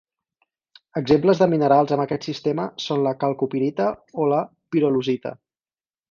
[1.01, 3.89] Exemples de minerals amb aquest sistema són la calcopirita
[4.23, 4.39] o la
[4.77, 5.35] pirolusita.